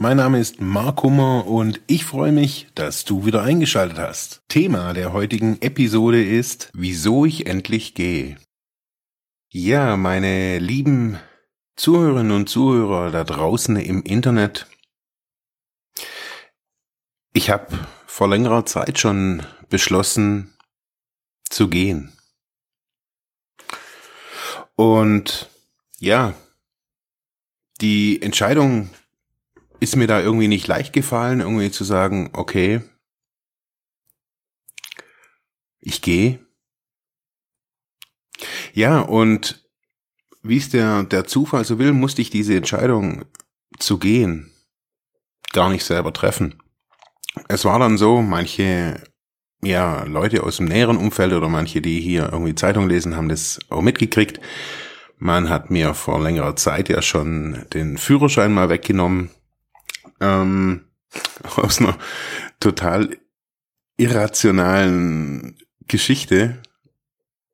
[0.00, 4.42] Mein Name ist Mark Hummer und ich freue mich, dass du wieder eingeschaltet hast.
[4.46, 8.38] Thema der heutigen Episode ist, wieso ich endlich gehe.
[9.48, 11.18] Ja, meine lieben
[11.74, 14.68] Zuhörerinnen und Zuhörer da draußen im Internet.
[17.32, 20.56] Ich habe vor längerer Zeit schon beschlossen
[21.50, 22.12] zu gehen.
[24.76, 25.50] Und
[25.98, 26.34] ja,
[27.80, 28.90] die Entscheidung
[29.80, 32.82] ist mir da irgendwie nicht leicht gefallen, irgendwie zu sagen, okay,
[35.80, 36.40] ich gehe.
[38.72, 39.66] Ja, und
[40.42, 43.24] wie es der, der Zufall so will, musste ich diese Entscheidung
[43.78, 44.52] zu gehen
[45.52, 46.54] gar nicht selber treffen.
[47.48, 49.02] Es war dann so, manche
[49.62, 53.58] ja, Leute aus dem näheren Umfeld oder manche, die hier irgendwie Zeitung lesen, haben das
[53.70, 54.40] auch mitgekriegt.
[55.18, 59.30] Man hat mir vor längerer Zeit ja schon den Führerschein mal weggenommen.
[60.20, 60.84] Ähm,
[61.56, 61.96] aus einer
[62.60, 63.16] total
[63.96, 66.62] irrationalen Geschichte.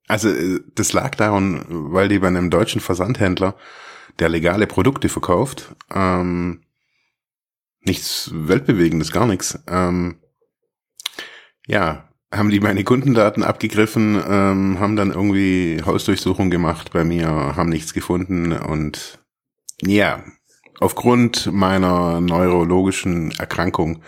[0.06, 3.56] Also äh, das lag daran, weil die bei einem deutschen Versandhändler,
[4.18, 6.62] der legale Produkte verkauft, ähm,
[7.80, 10.20] nichts Weltbewegendes, gar nichts, ähm,
[11.66, 17.70] ja, haben die meine Kundendaten abgegriffen, ähm, haben dann irgendwie Hausdurchsuchung gemacht bei mir, haben
[17.70, 19.20] nichts gefunden und
[19.82, 20.24] ja,
[20.80, 24.02] aufgrund meiner neurologischen Erkrankung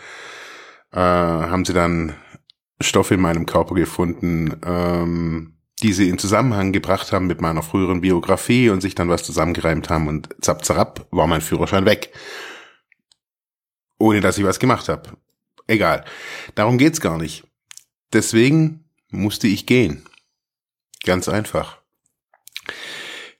[0.92, 2.14] äh, haben sie dann
[2.80, 8.00] Stoffe in meinem Körper gefunden, ähm, die sie in Zusammenhang gebracht haben mit meiner früheren
[8.00, 12.12] Biografie und sich dann was zusammengereimt haben und zapp zapp war mein Führerschein weg.
[13.98, 15.16] Ohne dass ich was gemacht habe.
[15.66, 16.04] Egal.
[16.54, 17.44] Darum geht's gar nicht.
[18.12, 20.04] Deswegen musste ich gehen.
[21.04, 21.78] Ganz einfach.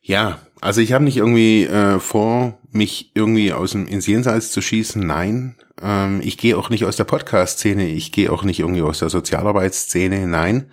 [0.00, 4.60] Ja, also ich habe nicht irgendwie äh, vor, mich irgendwie aus dem ins Jenseits zu
[4.60, 5.06] schießen.
[5.06, 7.86] Nein, ähm, ich gehe auch nicht aus der Podcast-Szene.
[7.86, 10.26] Ich gehe auch nicht irgendwie aus der Sozialarbeitsszene.
[10.26, 10.72] Nein,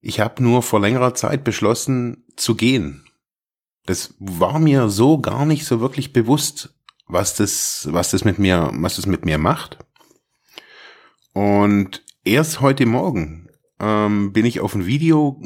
[0.00, 3.04] ich habe nur vor längerer Zeit beschlossen zu gehen.
[3.84, 6.74] Das war mir so gar nicht so wirklich bewusst,
[7.06, 9.76] was das, was das mit mir, was das mit mir macht.
[11.34, 13.45] Und erst heute Morgen
[13.80, 15.40] ähm, bin ich auf ein Video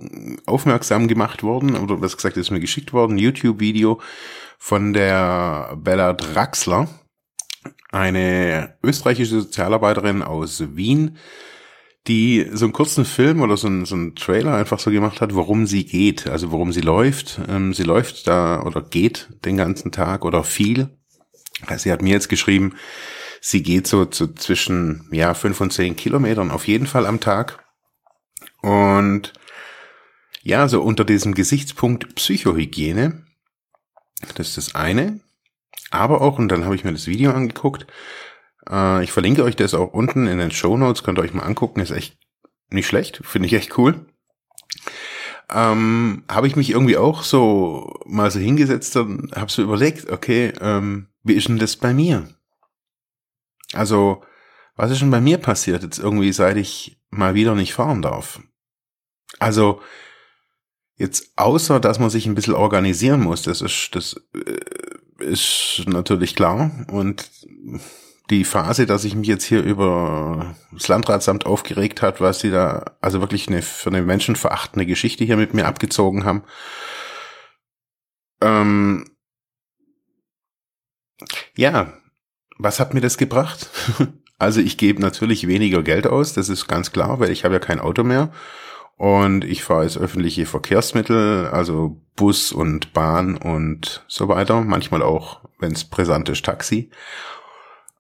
[0.47, 4.01] aufmerksam gemacht worden, oder was gesagt, ist mir geschickt worden, YouTube-Video
[4.59, 6.89] von der Bella Draxler,
[7.91, 11.17] eine österreichische Sozialarbeiterin aus Wien,
[12.07, 15.35] die so einen kurzen Film oder so einen, so einen Trailer einfach so gemacht hat,
[15.35, 17.41] worum sie geht, also worum sie läuft.
[17.49, 20.97] Ähm, sie läuft da oder geht den ganzen Tag oder viel.
[21.67, 22.75] Also sie hat mir jetzt geschrieben,
[23.41, 27.65] sie geht so zu zwischen ja fünf und zehn Kilometern auf jeden Fall am Tag.
[28.63, 29.33] Und
[30.43, 33.25] ja, so unter diesem Gesichtspunkt Psychohygiene,
[34.35, 35.21] das ist das eine.
[35.91, 37.87] Aber auch, und dann habe ich mir das Video angeguckt,
[38.69, 41.43] äh, ich verlinke euch das auch unten in den Show Notes, könnt ihr euch mal
[41.43, 42.17] angucken, ist echt
[42.71, 44.07] nicht schlecht, finde ich echt cool.
[45.53, 50.53] Ähm, habe ich mich irgendwie auch so mal so hingesetzt und habe so überlegt, okay,
[50.61, 52.29] ähm, wie ist denn das bei mir?
[53.73, 54.23] Also,
[54.77, 58.41] was ist denn bei mir passiert jetzt irgendwie, seit ich mal wieder nicht fahren darf?
[59.39, 59.81] Also,
[60.97, 66.35] jetzt außer, dass man sich ein bisschen organisieren muss, das ist, das äh, ist natürlich
[66.35, 67.31] klar und
[68.31, 72.97] die Phase, dass ich mich jetzt hier über das Landratsamt aufgeregt hat, was sie da
[73.01, 76.45] also wirklich eine für eine menschenverachtende Geschichte hier mit mir abgezogen haben.
[78.41, 79.05] Ähm,
[81.57, 81.93] ja,
[82.57, 83.69] was hat mir das gebracht?
[84.39, 87.61] also ich gebe natürlich weniger Geld aus, das ist ganz klar, weil ich habe ja
[87.61, 88.33] kein Auto mehr
[89.01, 95.41] und ich fahre als öffentliche Verkehrsmittel, also Bus und Bahn und so weiter, manchmal auch,
[95.59, 96.91] wenn es brisant ist, Taxi.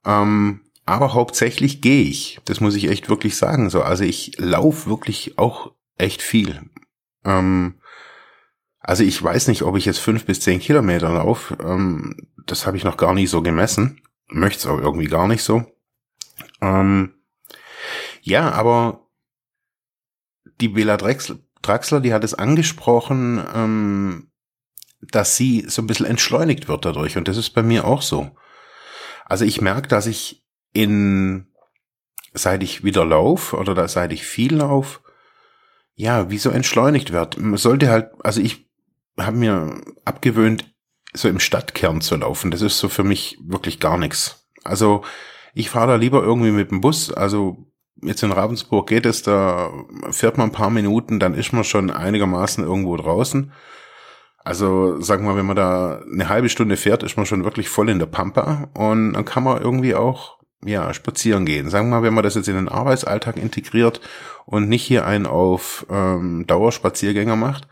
[0.04, 2.38] Ähm, aber hauptsächlich gehe ich.
[2.44, 3.70] Das muss ich echt wirklich sagen.
[3.70, 6.68] So, also ich laufe wirklich auch echt viel.
[7.24, 7.80] Ähm,
[8.80, 11.56] also ich weiß nicht, ob ich jetzt fünf bis zehn Kilometer laufe.
[11.64, 14.02] Ähm, das habe ich noch gar nicht so gemessen.
[14.28, 15.64] Möchte es auch irgendwie gar nicht so.
[16.60, 17.14] Ähm,
[18.20, 19.06] ja, aber
[20.60, 24.30] die Bela Draxler, die hat es angesprochen, ähm,
[25.00, 27.16] dass sie so ein bisschen entschleunigt wird dadurch.
[27.16, 28.30] Und das ist bei mir auch so.
[29.24, 31.46] Also ich merke, dass ich in,
[32.34, 35.02] seit ich wieder lauf oder seit ich viel lauf,
[35.94, 37.38] ja, wie so entschleunigt wird.
[37.38, 38.68] Man sollte halt, also ich
[39.18, 40.74] habe mir abgewöhnt,
[41.12, 42.50] so im Stadtkern zu laufen.
[42.50, 44.48] Das ist so für mich wirklich gar nichts.
[44.64, 45.04] Also
[45.54, 47.12] ich fahre da lieber irgendwie mit dem Bus.
[47.12, 47.69] Also
[48.02, 49.70] jetzt in Ravensburg geht es, da
[50.10, 53.52] fährt man ein paar Minuten, dann ist man schon einigermaßen irgendwo draußen.
[54.42, 57.90] Also sagen wir, wenn man da eine halbe Stunde fährt, ist man schon wirklich voll
[57.90, 61.68] in der Pampa und dann kann man irgendwie auch ja spazieren gehen.
[61.70, 64.00] Sagen wir mal, wenn man das jetzt in den Arbeitsalltag integriert
[64.46, 67.68] und nicht hier einen auf ähm, Dauerspaziergänger macht.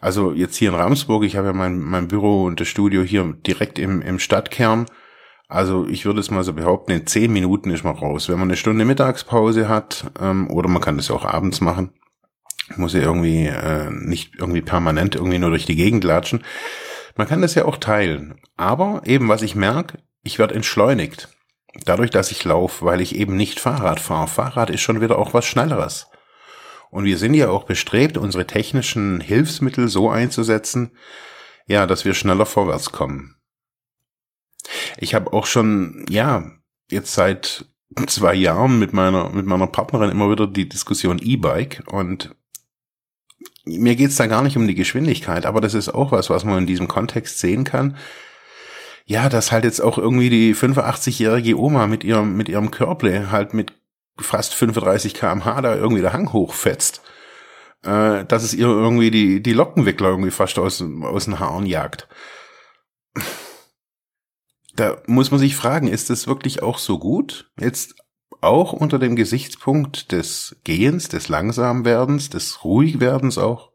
[0.00, 3.34] Also jetzt hier in Ramsburg, ich habe ja mein, mein Büro und das Studio hier
[3.46, 4.86] direkt im, im Stadtkern.
[5.54, 8.28] Also ich würde es mal so behaupten, in zehn Minuten ist man raus.
[8.28, 11.92] Wenn man eine Stunde Mittagspause hat, ähm, oder man kann das auch abends machen,
[12.74, 16.42] muss ja irgendwie äh, nicht irgendwie permanent irgendwie nur durch die Gegend latschen.
[17.14, 18.34] Man kann das ja auch teilen.
[18.56, 21.28] Aber eben, was ich merke, ich werde entschleunigt.
[21.84, 24.26] Dadurch, dass ich laufe, weil ich eben nicht Fahrrad fahre.
[24.26, 26.08] Fahrrad ist schon wieder auch was Schnelleres.
[26.90, 30.96] Und wir sind ja auch bestrebt, unsere technischen Hilfsmittel so einzusetzen,
[31.68, 33.36] ja, dass wir schneller vorwärts kommen.
[34.98, 36.50] Ich habe auch schon, ja,
[36.90, 37.66] jetzt seit
[38.06, 42.34] zwei Jahren mit meiner, mit meiner Partnerin immer wieder die Diskussion E-Bike und
[43.64, 46.58] mir geht's da gar nicht um die Geschwindigkeit, aber das ist auch was, was man
[46.58, 47.96] in diesem Kontext sehen kann.
[49.06, 53.52] Ja, dass halt jetzt auch irgendwie die 85-jährige Oma mit ihrem, mit ihrem Körble halt
[53.52, 53.72] mit
[54.18, 57.02] fast 35 kmh da irgendwie der Hang hochfetzt,
[57.82, 62.08] äh, dass es ihr irgendwie die, die Lockenwickler irgendwie fast aus, aus den Haaren jagt.
[64.76, 67.50] Da muss man sich fragen, ist das wirklich auch so gut?
[67.58, 67.94] Jetzt
[68.40, 73.72] auch unter dem Gesichtspunkt des Gehens, des Langsamwerdens, des Ruhigwerdens auch.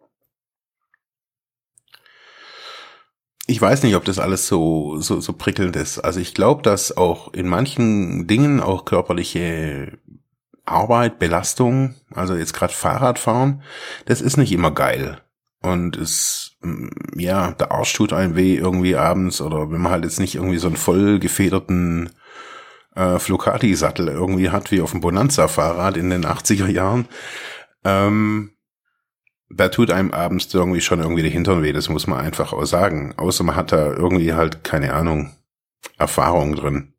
[3.47, 5.97] Ich weiß nicht, ob das alles so, so, so prickelnd ist.
[5.99, 9.97] Also ich glaube, dass auch in manchen Dingen auch körperliche
[10.65, 13.63] Arbeit, Belastung, also jetzt gerade Fahrradfahren,
[14.05, 15.21] das ist nicht immer geil.
[15.61, 16.57] Und es,
[17.15, 20.57] ja, der Arsch tut einem weh irgendwie abends oder wenn man halt jetzt nicht irgendwie
[20.57, 22.11] so einen voll gefederten
[22.95, 27.07] äh, Flocati-Sattel irgendwie hat, wie auf dem Bonanza-Fahrrad in den 80er Jahren,
[27.83, 28.51] ähm,
[29.49, 32.65] da tut einem abends irgendwie schon irgendwie die Hintern weh, das muss man einfach auch
[32.65, 33.15] sagen.
[33.17, 35.35] Außer man hat da irgendwie halt, keine Ahnung,
[35.97, 36.93] Erfahrung drin.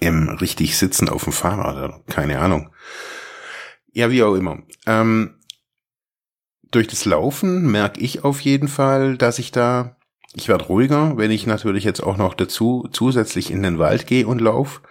[0.00, 2.70] Im richtig Sitzen auf dem Fahrrad, keine Ahnung.
[3.92, 4.58] Ja, wie auch immer.
[4.86, 5.36] Ähm,
[6.74, 9.96] durch das Laufen merke ich auf jeden Fall, dass ich da,
[10.34, 14.26] ich werde ruhiger, wenn ich natürlich jetzt auch noch dazu zusätzlich in den Wald gehe
[14.26, 14.82] und lauf.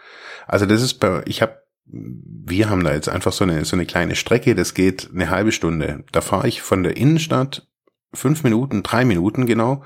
[0.48, 3.86] Also das ist bei, ich habe, wir haben da jetzt einfach so eine, so eine
[3.86, 6.04] kleine Strecke, das geht eine halbe Stunde.
[6.12, 7.68] Da fahre ich von der Innenstadt
[8.14, 9.84] fünf Minuten, drei Minuten genau,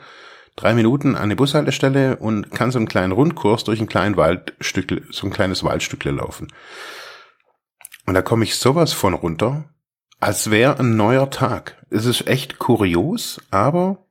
[0.56, 5.04] drei Minuten an eine Bushaltestelle und kann so einen kleinen Rundkurs durch ein kleines Waldstück,
[5.12, 6.48] so ein kleines Waldstückle laufen.
[8.06, 9.66] Und da komme ich sowas von runter,
[10.20, 11.86] als wäre ein neuer Tag.
[11.90, 14.06] Es ist echt kurios, aber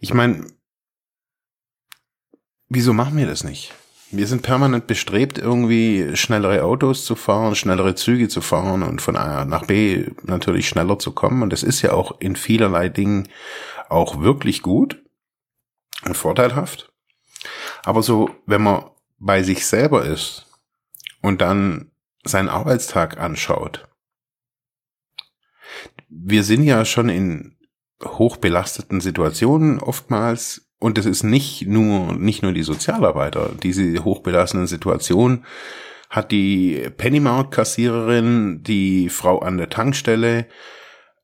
[0.00, 0.46] ich meine,
[2.68, 3.74] wieso machen wir das nicht?
[4.10, 9.16] Wir sind permanent bestrebt, irgendwie schnellere Autos zu fahren, schnellere Züge zu fahren und von
[9.16, 11.42] A nach B natürlich schneller zu kommen.
[11.42, 13.28] Und das ist ja auch in vielerlei Dingen
[13.90, 15.02] auch wirklich gut
[16.06, 16.90] und vorteilhaft.
[17.84, 18.84] Aber so, wenn man
[19.18, 20.46] bei sich selber ist
[21.20, 21.90] und dann
[22.24, 23.87] seinen Arbeitstag anschaut,
[26.08, 27.56] wir sind ja schon in
[28.04, 33.50] hochbelasteten Situationen oftmals und es ist nicht nur, nicht nur die Sozialarbeiter.
[33.62, 35.44] Diese hochbelastenden Situation
[36.08, 40.46] hat die Pennymark-Kassiererin, die Frau an der Tankstelle,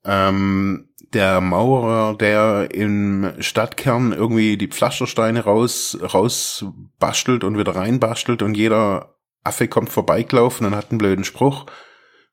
[0.03, 6.65] ähm, der Maurer, der im Stadtkern irgendwie die Pflastersteine raus, raus
[6.99, 11.67] bastelt und wieder reinbastelt und jeder Affe kommt vorbeigelaufen und hat einen blöden Spruch.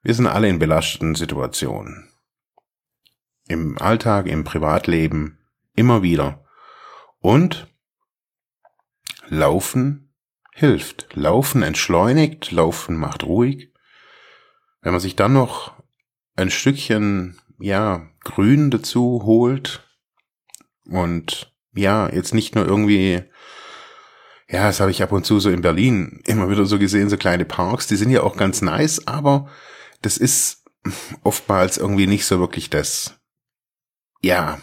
[0.03, 2.12] Wir sind alle in belasteten Situationen.
[3.53, 5.39] Im Alltag, im Privatleben,
[5.75, 6.43] immer wieder.
[7.19, 7.69] Und
[9.29, 10.15] Laufen
[10.55, 11.09] hilft.
[11.13, 13.71] Laufen entschleunigt, Laufen macht ruhig.
[14.81, 15.75] Wenn man sich dann noch
[16.35, 19.87] ein Stückchen, ja, Grün dazu holt
[20.87, 23.23] und ja, jetzt nicht nur irgendwie,
[24.49, 27.19] ja, das habe ich ab und zu so in Berlin immer wieder so gesehen, so
[27.19, 29.51] kleine Parks, die sind ja auch ganz nice, aber
[30.01, 30.65] das ist
[31.23, 33.22] oftmals irgendwie nicht so wirklich das,
[34.23, 34.59] ja,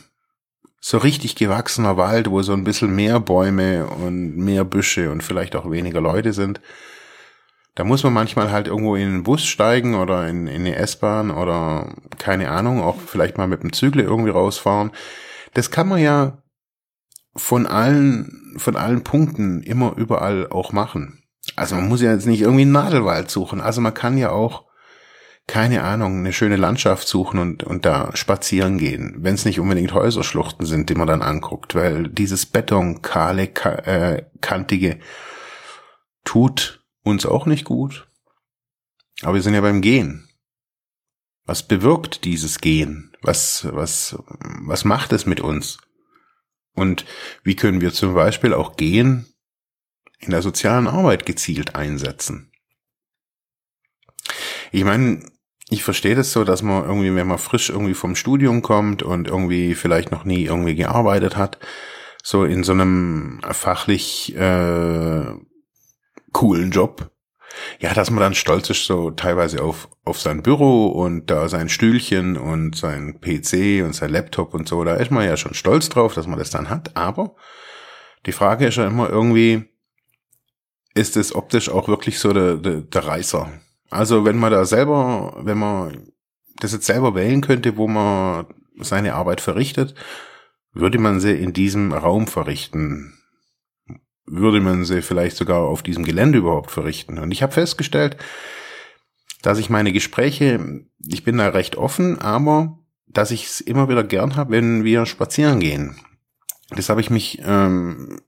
[0.81, 5.55] so richtig gewachsener Wald, wo so ein bisschen mehr Bäume und mehr Büsche und vielleicht
[5.55, 6.61] auch weniger Leute sind.
[7.75, 11.31] Da muss man manchmal halt irgendwo in den Bus steigen oder in, in eine S-Bahn
[11.31, 14.91] oder keine Ahnung, auch vielleicht mal mit dem Zügle irgendwie rausfahren.
[15.53, 16.41] Das kann man ja
[17.35, 21.23] von allen, von allen Punkten immer überall auch machen.
[21.55, 23.61] Also man muss ja jetzt nicht irgendwie einen Nadelwald suchen.
[23.61, 24.68] Also man kann ja auch
[25.49, 29.95] keine Ahnung, eine schöne Landschaft suchen und, und da spazieren gehen, wenn es nicht unbedingt
[29.95, 34.99] Häuserschluchten sind, die man dann anguckt, weil dieses Beton, kahle, ka äh, kantige,
[36.23, 38.07] tut uns auch nicht gut.
[39.23, 40.29] Aber wir sind ja beim Gehen.
[41.45, 43.11] Was bewirkt dieses Gehen?
[43.23, 44.19] Was, was,
[44.61, 45.79] was macht es mit uns?
[46.75, 47.05] Und
[47.43, 49.25] wie können wir zum Beispiel auch Gehen
[50.19, 52.51] in der sozialen Arbeit gezielt einsetzen?
[54.71, 55.23] Ich meine,
[55.69, 59.27] ich verstehe das so, dass man irgendwie, wenn man frisch irgendwie vom Studium kommt und
[59.27, 61.59] irgendwie vielleicht noch nie irgendwie gearbeitet hat,
[62.23, 65.25] so in so einem fachlich äh,
[66.33, 67.11] coolen Job,
[67.79, 71.69] ja, dass man dann stolz ist so teilweise auf auf sein Büro und da sein
[71.69, 75.89] Stühlchen und sein PC und sein Laptop und so, da ist man ja schon stolz
[75.89, 77.35] drauf, dass man das dann hat, aber
[78.25, 79.65] die Frage ist ja immer irgendwie,
[80.95, 83.51] ist es optisch auch wirklich so der, der, der Reißer?
[83.89, 86.12] Also wenn man da selber, wenn man
[86.58, 88.46] das jetzt selber wählen könnte, wo man
[88.79, 89.96] seine Arbeit verrichtet,
[90.74, 93.17] würde man sie in diesem Raum verrichten.
[94.25, 97.17] Würde man sie vielleicht sogar auf diesem Gelände überhaupt verrichten.
[97.17, 98.17] Und ich habe festgestellt,
[99.41, 102.77] dass ich meine Gespräche, ich bin da recht offen, aber
[103.08, 105.96] dass ich es immer wieder gern habe, wenn wir spazieren gehen.
[106.69, 108.22] Das habe ich mich ähm,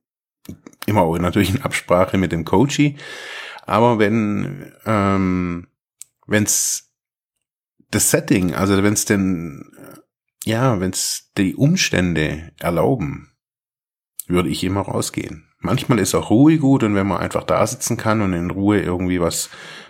[0.88, 2.98] immer auch natürlich in Absprache mit dem Coachy
[3.66, 5.68] aber wenn ähm,
[6.28, 6.94] wenn's
[7.90, 9.72] das Setting, also wenn es denn
[10.44, 13.32] ja, wenn es die Umstände erlauben,
[14.28, 15.48] würde ich immer rausgehen.
[15.60, 18.80] Manchmal ist auch Ruhe gut und wenn man einfach da sitzen kann und in Ruhe
[18.82, 19.50] irgendwie was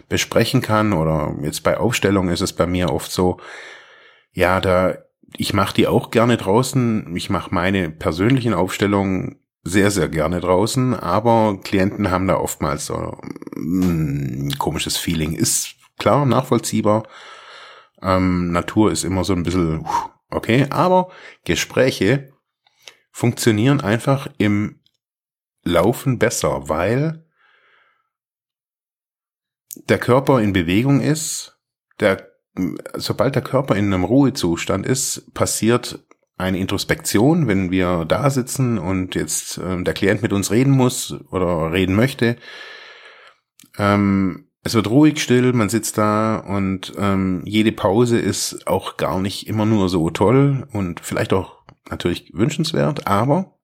[0.10, 3.40] besprechen kann oder jetzt bei Aufstellung ist es bei mir oft so,
[4.34, 4.98] ja, da
[5.38, 7.16] ich mache die auch gerne draußen.
[7.16, 12.96] Ich mache meine persönlichen Aufstellungen sehr, sehr gerne draußen, aber Klienten haben da oftmals so
[13.56, 15.34] ein mm, komisches Feeling.
[15.34, 17.08] Ist klar, nachvollziehbar.
[18.02, 19.86] Ähm, Natur ist immer so ein bisschen,
[20.32, 21.12] okay, aber
[21.46, 22.34] Gespräche
[23.12, 24.80] funktionieren einfach im
[25.64, 27.24] Laufen besser, weil
[29.76, 31.60] der Körper in Bewegung ist,
[32.00, 32.28] der,
[32.96, 36.04] sobald der Körper in einem Ruhezustand ist, passiert
[36.42, 41.16] eine Introspektion, wenn wir da sitzen und jetzt äh, der Klient mit uns reden muss
[41.32, 42.38] oder reden möchte.
[43.78, 49.20] Ähm, es wird ruhig still, man sitzt da und ähm, jede Pause ist auch gar
[49.20, 53.58] nicht immer nur so toll und vielleicht auch natürlich wünschenswert, aber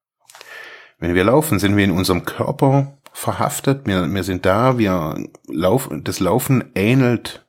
[0.99, 6.03] wenn wir laufen, sind wir in unserem Körper verhaftet, wir, wir sind da, wir laufen,
[6.03, 7.47] das Laufen ähnelt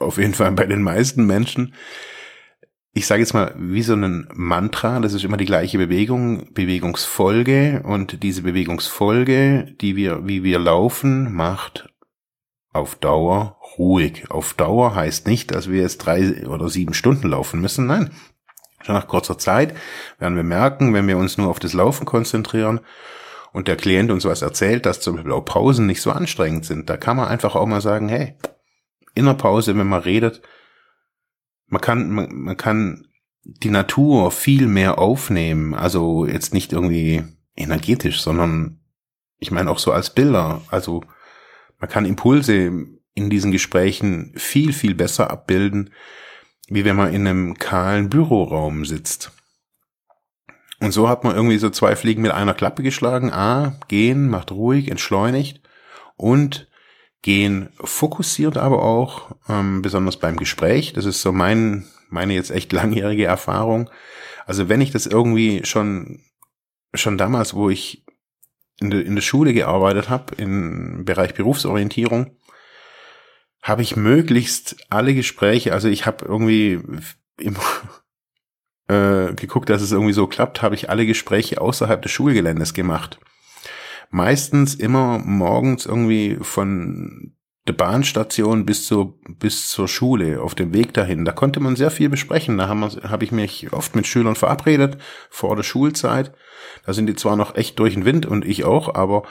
[0.00, 1.74] auf jeden Fall bei den meisten Menschen
[2.98, 7.82] ich sage jetzt mal, wie so ein Mantra, das ist immer die gleiche Bewegung, Bewegungsfolge
[7.84, 11.88] und diese Bewegungsfolge, die wir, wie wir laufen, macht
[12.72, 14.28] auf Dauer ruhig.
[14.32, 18.10] Auf Dauer heißt nicht, dass wir jetzt drei oder sieben Stunden laufen müssen, nein.
[18.82, 19.76] Schon nach kurzer Zeit
[20.18, 22.80] werden wir merken, wenn wir uns nur auf das Laufen konzentrieren
[23.52, 26.90] und der Klient uns was erzählt, dass zum Beispiel auch Pausen nicht so anstrengend sind,
[26.90, 28.34] da kann man einfach auch mal sagen, hey,
[29.14, 30.42] in der Pause, wenn man redet,
[31.68, 33.06] man kann, man, man kann
[33.44, 35.74] die Natur viel mehr aufnehmen.
[35.74, 37.24] Also jetzt nicht irgendwie
[37.56, 38.80] energetisch, sondern
[39.38, 40.62] ich meine auch so als Bilder.
[40.70, 41.02] Also
[41.78, 42.72] man kann Impulse
[43.14, 45.90] in diesen Gesprächen viel, viel besser abbilden,
[46.68, 49.32] wie wenn man in einem kahlen Büroraum sitzt.
[50.80, 53.32] Und so hat man irgendwie so zwei Fliegen mit einer Klappe geschlagen.
[53.32, 55.60] A, gehen, macht ruhig, entschleunigt
[56.16, 56.67] und
[57.22, 60.92] gehen fokussiert aber auch, ähm, besonders beim Gespräch.
[60.92, 63.90] Das ist so mein, meine jetzt echt langjährige Erfahrung.
[64.46, 66.20] Also wenn ich das irgendwie schon,
[66.94, 68.04] schon damals, wo ich
[68.80, 72.36] in, de, in der Schule gearbeitet habe, im Bereich Berufsorientierung,
[73.62, 76.80] habe ich möglichst alle Gespräche, also ich habe irgendwie
[77.38, 77.60] immer
[78.88, 83.18] äh, geguckt, dass es irgendwie so klappt, habe ich alle Gespräche außerhalb des Schulgeländes gemacht
[84.10, 87.34] meistens immer morgens irgendwie von
[87.68, 91.24] der Bahnstation bis zur, bis zur Schule, auf dem Weg dahin.
[91.24, 92.56] Da konnte man sehr viel besprechen.
[92.56, 94.98] Da habe hab ich mich oft mit Schülern verabredet,
[95.28, 96.32] vor der Schulzeit.
[96.86, 99.24] Da sind die zwar noch echt durch den Wind und ich auch, aber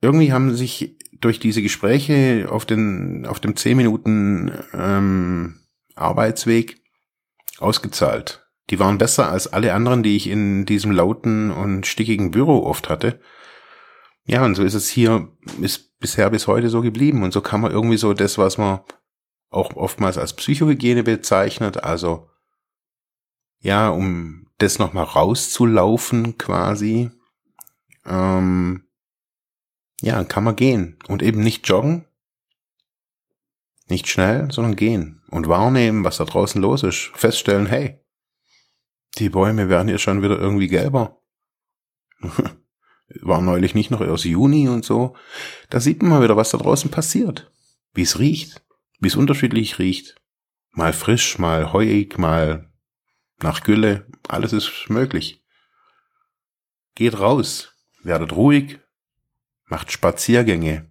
[0.00, 5.60] irgendwie haben sich durch diese Gespräche auf den, auf dem 10 Minuten ähm,
[5.94, 6.80] Arbeitsweg
[7.58, 8.46] ausgezahlt.
[8.70, 12.88] Die waren besser als alle anderen, die ich in diesem lauten und stickigen Büro oft
[12.88, 13.20] hatte.
[14.32, 15.28] Ja, und so ist es hier,
[15.60, 17.22] ist bisher bis heute so geblieben.
[17.22, 18.80] Und so kann man irgendwie so das, was man
[19.50, 22.30] auch oftmals als Psychohygiene bezeichnet, also
[23.60, 27.10] ja, um das nochmal rauszulaufen quasi,
[28.06, 28.88] ähm,
[30.00, 32.06] ja, kann man gehen und eben nicht joggen.
[33.88, 37.10] Nicht schnell, sondern gehen und wahrnehmen, was da draußen los ist.
[37.12, 38.00] Feststellen, hey,
[39.18, 41.20] die Bäume werden hier schon wieder irgendwie gelber.
[43.20, 45.14] War neulich nicht noch erst Juni und so.
[45.70, 47.50] Da sieht man mal wieder, was da draußen passiert.
[47.94, 48.62] Wie es riecht.
[49.00, 50.16] Wie es unterschiedlich riecht.
[50.70, 52.70] Mal frisch, mal heuig, mal
[53.40, 54.06] nach Gülle.
[54.28, 55.44] Alles ist möglich.
[56.94, 57.74] Geht raus.
[58.02, 58.78] Werdet ruhig.
[59.66, 60.90] Macht Spaziergänge.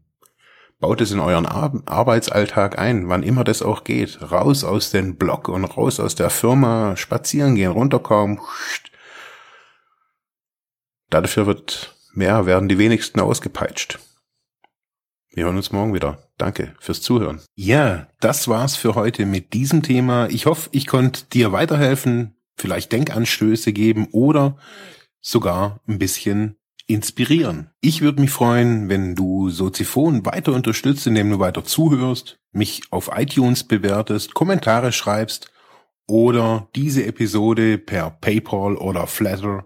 [0.82, 4.20] Baut es in euren Ar Arbeitsalltag ein, wann immer das auch geht.
[4.32, 8.40] Raus aus den Block und raus aus der Firma, spazieren gehen, runterkommen.
[11.12, 14.00] Dafür wird mehr, werden die wenigsten ausgepeitscht.
[15.34, 16.18] Wir hören uns morgen wieder.
[16.38, 17.40] Danke fürs Zuhören.
[17.56, 20.28] Ja, das war's für heute mit diesem Thema.
[20.30, 24.58] Ich hoffe, ich konnte dir weiterhelfen, vielleicht Denkanstöße geben oder
[25.22, 27.70] sogar ein bisschen inspirieren.
[27.80, 33.12] Ich würde mich freuen, wenn du Soziphon weiter unterstützt, indem du weiter zuhörst, mich auf
[33.16, 35.52] iTunes bewertest, Kommentare schreibst
[36.08, 39.66] oder diese Episode per PayPal oder Flatter